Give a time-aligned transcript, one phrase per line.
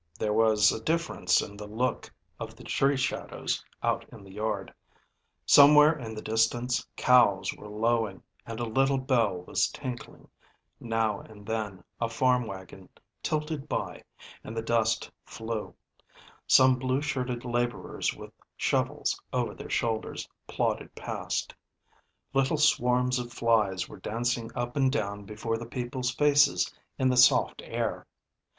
[0.17, 4.73] There was a difference in the look of the tree shadows out in the yard.
[5.45, 10.27] Somewhere in the distance cows were lowing, and a little bell was tinkling;
[10.79, 12.89] now and then a farm wagon
[13.21, 14.03] tilted by,
[14.43, 15.75] and the dust flew;
[16.47, 21.53] some blue shirted laborers with shovels over their shoulders plodded past;
[22.33, 27.17] little swarms of flies were dancing up and down before the peoples' faces in the
[27.17, 28.07] soft air.